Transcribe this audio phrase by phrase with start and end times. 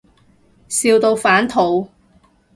[0.67, 1.87] 笑到反肚